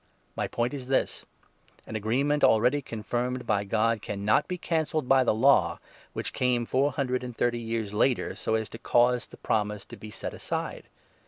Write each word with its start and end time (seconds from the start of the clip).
My 0.35 0.47
point 0.47 0.73
is 0.73 0.87
this:— 0.87 1.27
An 1.85 1.95
agreement 1.95 2.43
already 2.43 2.81
confirmed 2.81 3.45
by 3.45 3.63
God 3.65 3.99
17 3.99 3.99
cannot 4.25 4.47
be 4.47 4.57
cancelled 4.57 5.07
by 5.07 5.23
the 5.23 5.31
Law, 5.35 5.77
which 6.13 6.33
came 6.33 6.65
four 6.65 6.93
hundred 6.93 7.23
and 7.23 7.37
thirty 7.37 7.59
years 7.59 7.93
later, 7.93 8.33
so 8.33 8.55
as 8.55 8.67
to 8.69 8.79
cause 8.79 9.27
the 9.27 9.37
promise 9.37 9.85
to 9.85 9.95
be 9.97 10.09
set 10.09 10.33
aside. 10.33 10.87